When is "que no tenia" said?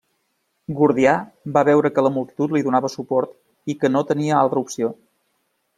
3.83-4.41